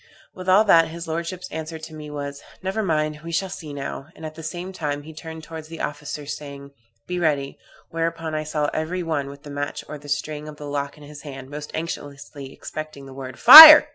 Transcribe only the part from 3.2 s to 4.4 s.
we shall see now;' and at